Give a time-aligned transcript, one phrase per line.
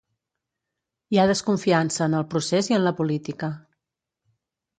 [1.15, 3.53] Hi ha desconfiança en el procés i en la política.